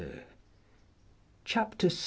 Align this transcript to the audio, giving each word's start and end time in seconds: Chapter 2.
Chapter 1.45 1.89
2. 1.89 1.95